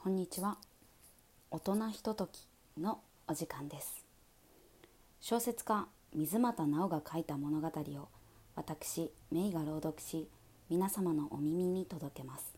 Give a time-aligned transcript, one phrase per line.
[0.00, 0.58] こんにちは。
[1.50, 2.46] 大人ひととき
[2.80, 4.04] のお時間です。
[5.20, 8.08] 小説家水俣直が書いた物語を
[8.54, 10.28] 私メイが朗読し
[10.70, 12.54] 皆様のお耳に届けます。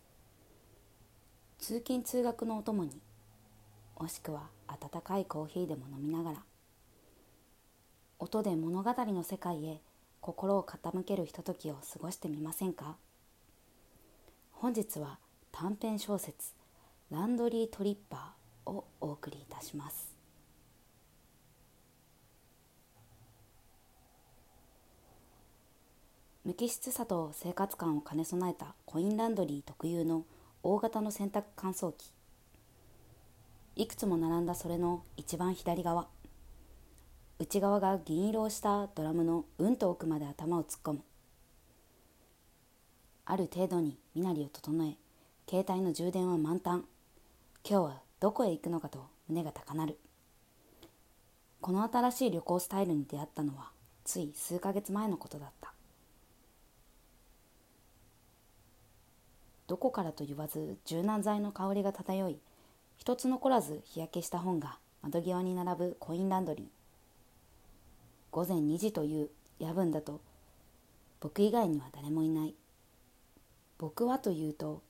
[1.59, 3.01] 通勤通学のお供に
[3.99, 6.37] もしくは温かいコーヒーでも飲みながら
[8.19, 9.81] 音で物語の世界へ
[10.21, 12.97] 心を傾けるひとときを過ごしてみませんか？
[14.53, 15.19] 本日は
[15.53, 16.53] 短編小説
[17.11, 20.15] 「ランドリートリッパー」をお送りいたします。
[26.45, 30.25] 無機質さと生活感を兼ね備えたコインランドリー特有の
[30.63, 32.13] 大型の洗濯乾燥機。
[33.77, 36.09] いくつも並んだそれの一番左側。
[37.39, 41.03] 内側が銀色をしたドラムのうんと奥まで頭を突っ込む。
[43.25, 44.97] ある程度に身なりを整え
[45.49, 46.85] 携帯の充電は満タン。
[47.69, 49.99] 今日はどこへ行くのかと胸が高鳴る。
[51.61, 53.71] この新しい旅行スタイルに出会ったのは
[54.03, 55.73] つい数ヶ月前のことだった。
[59.67, 62.39] どこからと言わず柔軟剤の香りが漂い
[62.97, 66.67] 一つ残らず日焼けした本が窓際に並ぶコインランドリー。
[68.33, 70.21] 午前2時という夜分だと
[71.21, 72.55] 僕以外には誰もいない。
[73.79, 74.83] 僕はというと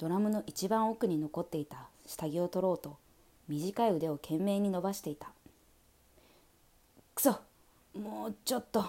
[0.00, 2.96] ドラムの一番奥に残っていた下着を取ろうと
[3.48, 5.30] 短い腕を懸命に伸ばしていた。
[7.14, 7.36] くそ
[7.94, 8.82] もうちょっと。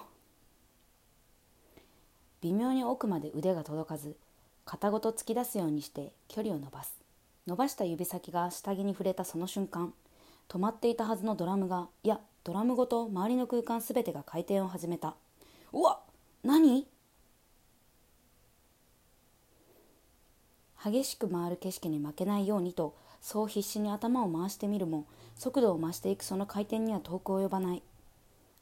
[2.39, 4.16] 微妙に奥まで腕が届かず
[4.64, 6.94] 肩ごと突き出すようにして距離を伸ばす。
[7.45, 9.94] 伸ばした指先が下着に触れたその瞬間
[10.48, 15.16] 止まっていたはずのドラムがいやドラムごと周りの空間すべてが回転を始めた。
[15.73, 16.00] うわ
[16.45, 16.88] 何？
[20.84, 27.84] 激しく回る景色に負けないようにとそう必死に頭を回してみるも速度を増していくその回転には遠く及ばない。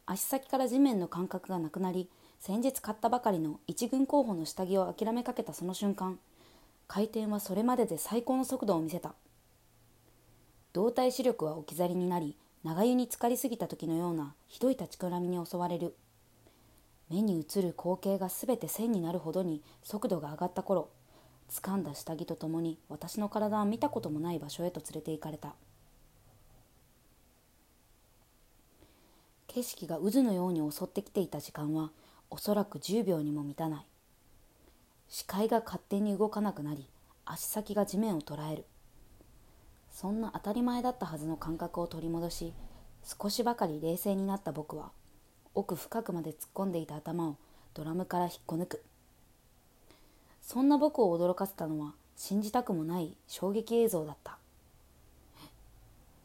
[0.05, 6.19] 足先から地面の感覚がなくなり先日買ったばかりの一軍候補の下着を諦めかけたその瞬間
[6.87, 9.13] 回転はそれまでで最高の速度を見せた。
[10.73, 15.95] 動体視力は置き去りになり長湯に浸かりすぎた時のようなひどい立ちくらみに襲われる。
[17.09, 20.89] 目に映る光景が全て線になるほどに速度が上がった頃
[21.49, 25.55] 掴んだ下着とともに私の体は見たこともない場所へと連れて行かれた。
[29.47, 31.91] 景色が渦のように襲ってきていた時間は
[32.29, 33.85] おそらく10秒にも満たない。
[35.07, 36.87] 視界が勝手に動かなくなり
[37.25, 38.65] 足先が地面を捉える。
[39.91, 42.53] そんな当たり前だったはずの感覚を取り戻し
[43.03, 44.91] 少しばかり冷静になった僕は
[45.55, 47.37] 奥深くまで突っ込んでいた頭を
[47.73, 48.83] ドラムから引っこ抜く。
[50.51, 54.39] そんな僕を驚かせたのは信じたくもない衝撃映像だった。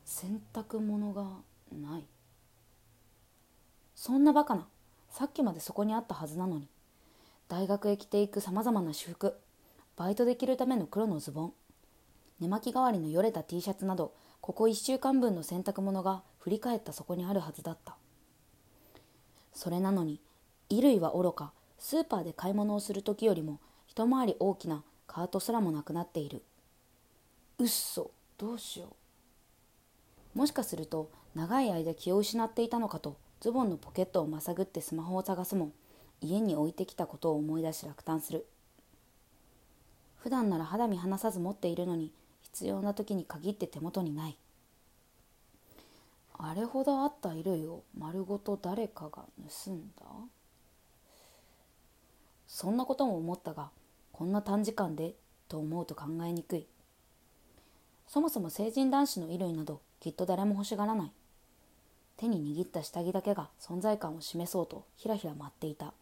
[0.07, 1.25] 洗濯物が
[1.71, 2.05] ない。
[3.95, 4.67] そんなバカな。
[5.11, 6.69] さっきまでそこにあったはずなのに。
[7.49, 9.37] 大学へ着ていくさまざまな私服。
[9.95, 11.53] バイトで着るための黒のズボン。
[12.41, 17.95] 寝巻き代わりのよれた T シャツなどここ1週間分の洗濯物が振り返ったそこにあるはずだった。
[19.53, 20.19] それなのに
[20.71, 23.61] 衣類はおろかスーパーで買い物をする時よりも
[23.97, 26.43] 一回り大きなカートすらもなくなっている。
[27.59, 28.97] うっそどうしよ
[30.35, 30.39] う。
[30.39, 35.71] もしかすると長い間気を失っていたのかとズボンのポケットをまさぐってスマホを探すも
[36.21, 38.47] 家に置いてきたことを思い出し落胆する。
[40.17, 42.11] 普段なら肌身離さず持っているのに
[42.43, 44.37] 必要な時に限って手元にない。
[46.37, 49.23] あれほどあった衣類を丸ごと誰かが
[49.65, 50.05] 盗んだ？
[52.49, 53.71] そんなことも思ったが
[54.17, 55.17] こんな短時間で
[55.49, 56.67] と思うと考えにくい。
[58.07, 61.11] そもそも成人男子の衣類などきっと誰も欲しがらない。
[62.17, 65.93] 手に握った下着だけが存在感を示そうとひらひら舞っていた。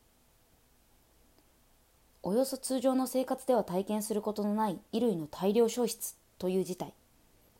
[2.23, 6.93] およそ通常の生活では体験することのない衣類の大量消失という事態。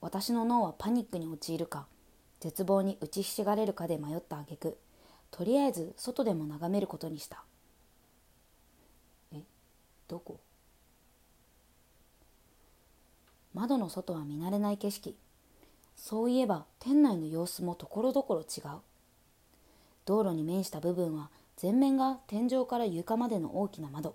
[0.03, 1.87] 私の脳はパニックに陥るか
[2.41, 4.77] 絶望に打ちひしがれるかで迷った挙句
[5.31, 7.43] とりあえず外でも眺めることにした。
[9.33, 9.41] え
[10.09, 10.39] どこ？
[13.55, 15.17] 窓の外は見慣れない景色。
[15.97, 18.81] そういえば店内の様子もところどころ違う。
[20.05, 24.15] 道路に面した部分は全面が天井から床までの大きな窓。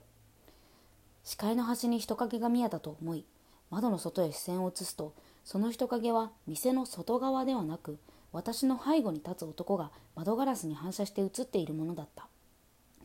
[1.23, 3.25] 視界の端に人影が見えたと思い
[3.69, 5.13] 窓の外へ視線を移すと
[5.43, 7.99] その人影は店の外側ではなく
[8.31, 12.27] 私の背後に立つ男が窓ガラスに反射して映っているものだった。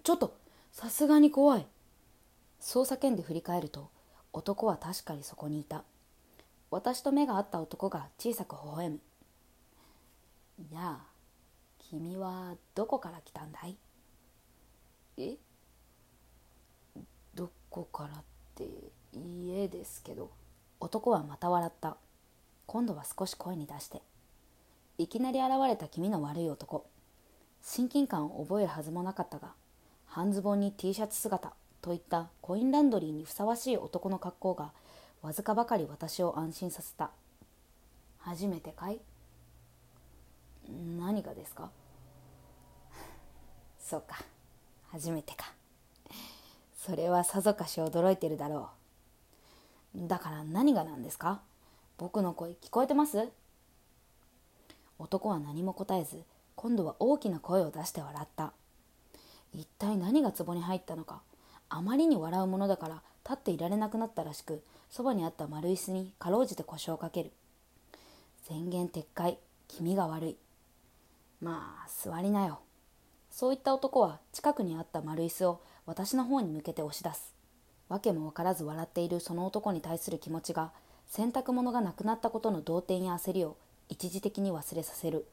[0.02, 0.36] ちょっと
[0.72, 1.66] さすがに怖い。
[2.60, 3.90] そう叫んで振り返ると
[4.32, 5.84] 男は確かにそこにいた。
[6.72, 9.00] 私と目が合った男が小さく微笑む
[10.72, 11.06] 「やあ
[11.78, 13.76] 君はどこから来たんだい?」
[15.18, 15.36] え？
[17.34, 18.22] どこからっ
[18.54, 20.30] て家ですけど。
[20.80, 21.98] 男はまた笑った。
[22.66, 24.00] 今度は少し声に出して。
[24.96, 26.86] いきなり現れた気味の悪い男。
[27.60, 29.52] 親近感を覚えるはずもなかったが
[30.06, 31.52] 半ズボンに T シャツ姿
[31.82, 34.72] といったコインランドリーにふさわしい男の格好が
[35.22, 37.10] わずかばかり私を安心させた。
[38.18, 39.00] 初めてかい？
[40.68, 41.70] 何がですか？
[43.78, 44.16] そうか。
[44.90, 45.52] 初めてか。
[46.76, 48.70] それはさぞかし驚いてるだろ
[49.94, 50.08] う。
[50.08, 51.40] だから何が何ですか？
[51.98, 53.28] 僕の声聞こえてます？
[54.98, 56.22] 男は何も答えず
[56.56, 58.52] 今度は大きな声を出して笑った。
[59.54, 61.22] 一体何が壺に入ったのか？
[61.68, 67.32] あまりに笑うものだから立っていられなくなったらしくそばにあった丸椅子にかろうじて腰をかける。
[68.48, 69.38] 宣言撤回。
[69.68, 70.36] 気味が悪い。
[71.40, 72.60] まあ座りなよ。
[73.30, 77.34] そういった男は近くにあった丸椅子を私の方に向けて押し出す。
[77.88, 80.72] 訳も分からず笑っているその男に対する気持ちが
[81.06, 83.56] 洗濯物がなくなったことの動転や焦りを
[83.88, 85.26] 一時的に忘れさせる。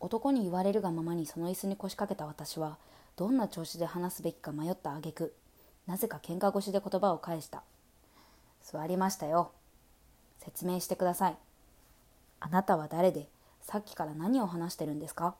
[0.00, 2.76] 男に言われるがままにその椅子に腰掛けた私は
[3.16, 5.34] どんな調子で話すべきか迷った挙句。
[5.86, 7.62] なぜか喧嘩腰で言葉を返した。
[8.62, 9.52] 座りましたよ。
[10.38, 11.36] 説明してください。
[12.40, 13.28] あなたは誰で
[13.60, 15.34] さっきから何を話してるんですか？